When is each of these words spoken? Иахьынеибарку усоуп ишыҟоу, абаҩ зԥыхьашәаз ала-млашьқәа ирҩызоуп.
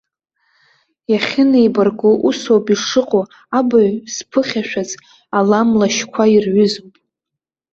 Иахьынеибарку 1.11 2.13
усоуп 2.27 2.65
ишыҟоу, 2.73 3.25
абаҩ 3.57 3.91
зԥыхьашәаз 4.13 4.89
ала-млашьқәа 5.37 6.23
ирҩызоуп. 6.33 6.95